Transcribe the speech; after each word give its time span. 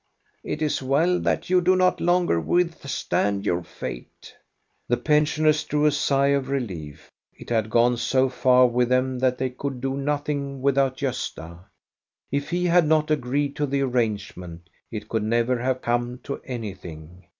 "It 0.43 0.63
is 0.63 0.81
well 0.81 1.19
that 1.19 1.51
you 1.51 1.61
do 1.61 1.75
not 1.75 2.01
longer 2.01 2.39
withstand 2.41 3.45
your 3.45 3.61
fate." 3.61 4.07
(S 4.09 4.09
CHRISTMAS 4.17 4.31
EVE 4.31 4.31
4? 4.31 4.39
The 4.87 4.97
pensioners 5.03 5.63
drew 5.65 5.85
a 5.85 5.91
sigh 5.91 6.27
of 6.29 6.49
relief. 6.49 7.11
It 7.35 7.51
had 7.51 7.69
gone 7.69 7.97
so 7.97 8.27
far 8.27 8.65
with 8.65 8.89
them 8.89 9.19
that 9.19 9.37
they 9.37 9.51
could 9.51 9.79
do 9.79 9.95
nothing 9.95 10.59
without 10.63 10.97
Gosta. 10.97 11.65
If 12.31 12.49
he 12.49 12.65
had 12.65 12.87
not 12.87 13.11
agreed 13.11 13.55
to 13.57 13.67
the 13.67 13.81
arrangement 13.81 14.71
it 14.89 15.07
could 15.07 15.21
never 15.21 15.59
have 15.59 15.83
come 15.83 16.17
to 16.23 16.41
anything. 16.45 17.27